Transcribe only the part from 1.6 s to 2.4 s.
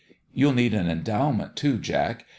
Jack.